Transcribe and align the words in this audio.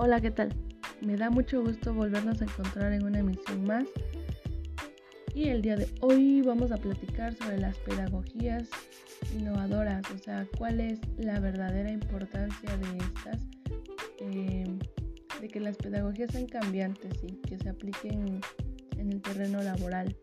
Hola, 0.00 0.20
¿qué 0.20 0.30
tal? 0.30 0.54
Me 1.00 1.16
da 1.16 1.28
mucho 1.28 1.60
gusto 1.60 1.92
volvernos 1.92 2.40
a 2.40 2.44
encontrar 2.44 2.92
en 2.92 3.04
una 3.04 3.18
emisión 3.18 3.64
más. 3.64 3.84
Y 5.34 5.48
el 5.48 5.60
día 5.60 5.74
de 5.74 5.88
hoy 6.02 6.40
vamos 6.40 6.70
a 6.70 6.76
platicar 6.76 7.34
sobre 7.34 7.58
las 7.58 7.76
pedagogías 7.78 8.68
innovadoras, 9.36 10.08
o 10.14 10.18
sea, 10.18 10.46
cuál 10.56 10.78
es 10.78 11.00
la 11.16 11.40
verdadera 11.40 11.90
importancia 11.90 12.76
de 12.76 12.98
estas, 12.98 13.42
em, 14.20 14.78
de 15.40 15.48
que 15.48 15.58
las 15.58 15.76
pedagogías 15.76 16.30
sean 16.30 16.46
cambiantes 16.46 17.24
y 17.24 17.32
que 17.38 17.58
se 17.58 17.68
apliquen 17.68 18.40
en 18.98 19.12
el 19.12 19.20
terreno 19.20 19.60
laboral 19.64 20.16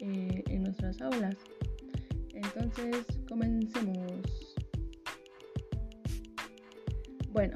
eh, 0.00 0.42
en 0.48 0.64
nuestras 0.64 1.00
aulas. 1.00 1.36
Entonces, 2.34 3.06
comencemos. 3.28 4.20
Bueno, 7.30 7.54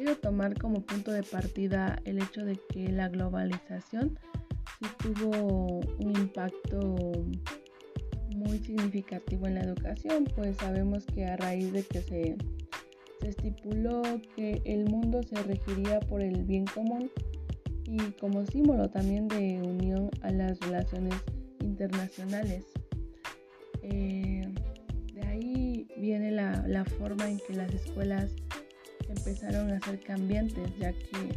quiero 0.00 0.16
tomar 0.16 0.58
como 0.58 0.80
punto 0.80 1.12
de 1.12 1.22
partida 1.22 2.00
el 2.06 2.22
hecho 2.22 2.42
de 2.42 2.58
que 2.72 2.88
la 2.88 3.10
globalización 3.10 4.18
sí 4.78 4.86
tuvo 4.96 5.80
un 5.98 6.16
impacto 6.16 7.12
muy 8.34 8.58
significativo 8.60 9.46
en 9.46 9.56
la 9.56 9.60
educación, 9.60 10.24
pues 10.34 10.56
sabemos 10.56 11.04
que 11.04 11.26
a 11.26 11.36
raíz 11.36 11.70
de 11.74 11.82
que 11.82 12.00
se, 12.00 12.36
estipuló 13.20 14.00
que 14.34 14.62
el 14.64 14.86
mundo 14.86 15.22
se 15.22 15.42
regiría 15.42 16.00
por 16.00 16.22
el 16.22 16.44
bien 16.44 16.64
común 16.64 17.10
y 17.84 17.98
como 18.12 18.46
símbolo 18.46 18.88
también 18.88 19.28
de 19.28 19.60
unión 19.60 20.08
a 20.22 20.30
las 20.30 20.58
relaciones 20.60 21.14
internacionales. 21.62 22.64
Eh, 23.82 24.50
de 25.12 25.22
ahí 25.26 25.86
viene 25.98 26.30
la, 26.30 26.64
la 26.66 26.86
forma 26.86 27.28
en 27.28 27.38
que 27.46 27.52
las 27.52 27.74
escuelas 27.74 28.34
empezaron 29.10 29.70
a 29.70 29.80
ser 29.80 30.00
cambiantes, 30.00 30.68
ya 30.78 30.92
que 30.92 31.36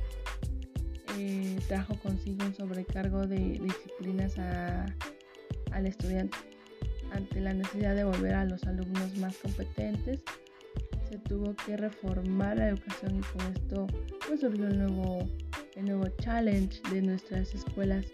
eh, 1.18 1.60
trajo 1.68 1.96
consigo 2.00 2.46
un 2.46 2.56
sobrecargo 2.56 3.28
de 3.28 3.60
disciplinas 3.60 4.38
al 4.38 5.86
estudiante. 5.86 6.38
Ante 7.12 7.42
la 7.42 7.54
necesidad 7.54 7.96
de 7.96 8.04
volver 8.04 8.34
a 8.34 8.46
los 8.46 8.64
alumnos 8.64 9.16
más 9.18 9.38
competentes, 9.38 10.24
se 11.10 11.20
tuvo 11.20 11.56
que 11.66 11.78
reformar 11.78 12.58
la 12.58 12.70
educación 12.70 13.20
y 13.20 13.22
con 13.22 13.54
esto 13.54 13.88
pues, 14.28 14.40
surgió 14.40 14.68
el 14.68 14.80
nuevo, 14.80 15.28
el 15.76 15.86
nuevo 15.86 16.08
challenge 16.22 16.82
de 16.92 17.02
nuestras 17.04 17.54
escuelas 17.54 18.06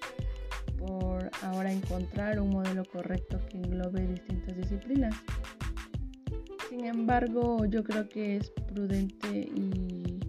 por 0.77 1.29
ahora 1.43 1.71
encontrar 1.71 2.39
un 2.39 2.49
modelo 2.49 2.83
correcto 2.85 3.39
que 3.49 3.57
englobe 3.57 4.07
distintas 4.07 4.57
disciplinas. 4.57 5.15
Sin 6.69 6.85
embargo, 6.85 7.65
yo 7.65 7.83
creo 7.83 8.07
que 8.07 8.37
es 8.37 8.51
prudente 8.51 9.49
y 9.55 10.19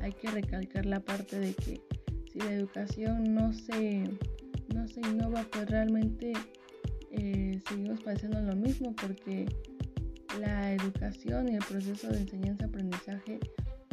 hay 0.00 0.12
que 0.12 0.30
recalcar 0.30 0.86
la 0.86 1.00
parte 1.00 1.38
de 1.38 1.52
que 1.52 1.82
si 2.32 2.38
la 2.38 2.52
educación 2.52 3.34
no 3.34 3.52
se, 3.52 4.04
no 4.74 4.88
se 4.88 5.00
innova, 5.00 5.46
pues 5.52 5.68
realmente 5.68 6.32
eh, 7.10 7.60
seguimos 7.68 8.00
padeciendo 8.00 8.40
lo 8.40 8.56
mismo 8.56 8.94
porque 8.96 9.44
la 10.40 10.72
educación 10.72 11.50
y 11.50 11.56
el 11.56 11.64
proceso 11.64 12.08
de 12.08 12.20
enseñanza-aprendizaje 12.20 13.38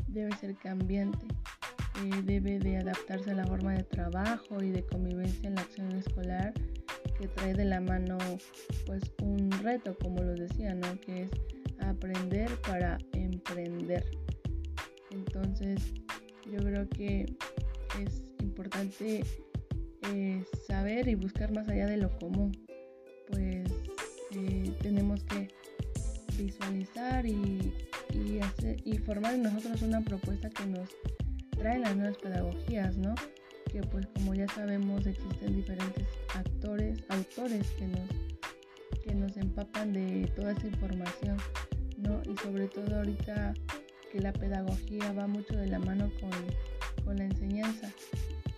debe 0.07 0.33
ser 0.37 0.55
cambiante, 0.55 1.27
eh, 2.05 2.21
debe 2.23 2.59
de 2.59 2.77
adaptarse 2.77 3.31
a 3.31 3.35
la 3.35 3.45
forma 3.45 3.73
de 3.73 3.83
trabajo 3.83 4.63
y 4.63 4.69
de 4.69 4.85
convivencia 4.85 5.49
en 5.49 5.55
la 5.55 5.61
acción 5.61 5.91
escolar 5.91 6.53
que 7.19 7.27
trae 7.27 7.53
de 7.53 7.65
la 7.65 7.81
mano 7.81 8.17
pues 8.85 9.03
un 9.21 9.51
reto, 9.61 9.97
como 10.01 10.21
lo 10.21 10.33
decía, 10.33 10.73
¿no? 10.73 10.97
que 11.01 11.23
es 11.23 11.29
aprender 11.81 12.49
para 12.61 12.97
emprender. 13.13 14.05
Entonces, 15.11 15.93
yo 16.45 16.59
creo 16.59 16.87
que 16.89 17.25
es 17.99 18.23
importante 18.41 19.23
eh, 20.03 20.43
saber 20.67 21.07
y 21.07 21.15
buscar 21.15 21.51
más 21.51 21.67
allá 21.67 21.87
de 21.87 21.97
lo 21.97 22.09
común. 22.19 22.51
Pues 23.29 23.71
eh, 24.31 24.73
tenemos 24.81 25.23
que 25.23 25.49
visualizar 26.37 27.25
y, 27.25 27.73
y, 28.13 28.39
hacer, 28.39 28.77
y 28.85 28.97
formar 28.97 29.35
en 29.35 29.43
nosotros 29.43 29.81
una 29.81 30.01
propuesta 30.01 30.49
que 30.49 30.65
nos 30.65 30.89
trae 31.57 31.79
las 31.79 31.95
nuevas 31.95 32.17
pedagogías, 32.17 32.97
¿no? 32.97 33.13
Que 33.71 33.81
pues 33.81 34.07
como 34.07 34.33
ya 34.33 34.47
sabemos 34.47 35.05
existen 35.05 35.55
diferentes 35.55 36.07
actores, 36.33 37.03
autores 37.09 37.67
que 37.71 37.87
nos, 37.87 38.09
que 39.03 39.13
nos 39.13 39.37
empapan 39.37 39.93
de 39.93 40.31
toda 40.35 40.53
esa 40.53 40.67
información 40.67 41.37
y 42.25 42.37
sobre 42.37 42.67
todo 42.67 42.97
ahorita 42.97 43.53
que 44.11 44.19
la 44.19 44.31
pedagogía 44.31 45.11
va 45.13 45.27
mucho 45.27 45.55
de 45.55 45.67
la 45.67 45.79
mano 45.79 46.09
con, 46.19 47.17
la 47.17 47.23
enseñanza. 47.23 47.91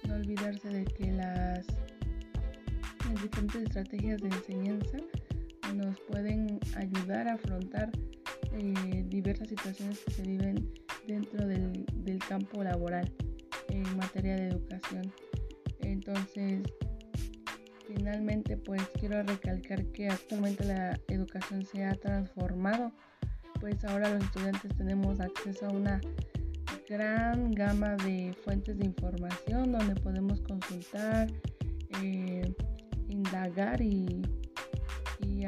No 0.07 0.15
olvidarse 0.15 0.67
de 0.67 0.83
que 0.83 1.11
las, 1.11 1.65
diferentes 3.21 3.63
estrategias 3.63 4.21
de 4.21 4.27
enseñanza 4.27 4.97
nos 5.75 5.99
pueden 6.01 6.59
ayudar 6.75 7.27
a 7.27 7.33
afrontar 7.33 7.91
eh, 8.53 9.05
diversas 9.07 9.49
situaciones 9.49 9.99
que 9.99 10.11
se 10.11 10.23
viven 10.23 10.73
dentro 11.07 11.45
del, 11.45 11.85
del, 11.93 12.19
campo 12.19 12.63
laboral 12.63 13.11
en 13.69 13.83
materia 13.97 14.35
de 14.35 14.49
educación. 14.49 15.13
Entonces, 15.79 16.61
finalmente, 17.87 18.57
pues 18.57 18.81
quiero 18.99 19.23
recalcar 19.23 19.85
que 19.87 20.09
actualmente 20.09 20.65
la 20.65 20.99
educación 21.07 21.65
se 21.65 21.85
ha 21.85 21.95
transformado 21.95 22.93
pues 23.61 23.85
ahora 23.85 24.09
los 24.09 24.23
estudiantes 24.23 24.75
tenemos 24.75 25.19
acceso 25.19 25.67
a 25.67 25.69
una 25.69 26.01
gran 26.89 27.51
gama 27.51 27.95
de 27.97 28.35
fuentes 28.43 28.77
de 28.77 28.85
información 28.85 29.71
donde 29.71 29.95
podemos 30.01 30.41
consultar, 30.41 31.31
eh, 32.01 32.53
indagar 33.07 33.79
y, 33.81 34.21
y, 35.19 35.45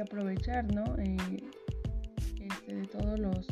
aprovechar 0.00 0.66
eh, 0.98 1.16
este, 2.40 2.74
de 2.74 2.86
todos 2.86 3.18
los, 3.18 3.46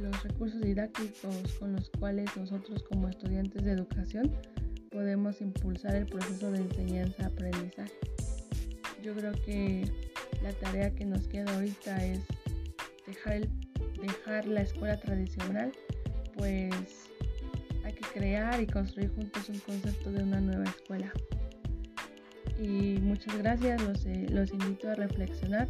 los 0.00 0.22
recursos 0.22 0.60
didácticos 0.60 1.52
con 1.58 1.72
los 1.72 1.90
cuales 1.98 2.34
nosotros 2.36 2.84
como 2.84 3.08
estudiantes 3.08 3.64
de 3.64 3.72
educación 3.72 4.30
podemos 4.90 5.40
impulsar 5.40 5.96
el 5.96 6.06
proceso 6.06 6.52
de 6.52 6.58
enseñanza-aprendizaje. 6.58 7.92
Yo 9.02 9.14
creo 9.14 9.32
que 9.44 9.90
la 10.42 10.52
tarea 10.52 10.94
que 10.94 11.04
nos 11.04 11.26
queda 11.26 11.52
ahorita 11.54 12.04
es 12.04 12.20
dejar, 14.00 14.46
la 14.46 14.62
escuela 14.62 14.96
tradicional, 14.98 15.72
pues 16.36 17.10
hay 17.84 17.92
que 17.92 18.04
crear 18.12 18.60
y 18.60 18.66
construir 18.66 19.10
juntos 19.14 19.48
un 19.48 19.58
concepto 19.60 20.10
de 20.10 20.22
una 20.22 20.40
nueva 20.40 20.64
escuela. 20.64 21.12
Y 22.60 22.98
muchas 23.00 23.36
gracias, 23.38 23.82
los, 23.82 24.04
eh, 24.06 24.26
los 24.30 24.52
invito 24.52 24.88
a 24.90 24.94
reflexionar 24.94 25.68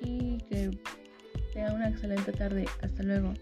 y 0.00 0.38
que 0.48 0.70
tengan 1.52 1.76
una 1.76 1.88
excelente 1.88 2.32
tarde. 2.32 2.66
Hasta 2.82 3.02
luego. 3.02 3.34